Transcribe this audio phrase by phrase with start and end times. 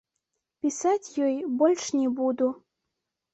[0.65, 2.49] Пісаць ёй больш не буду.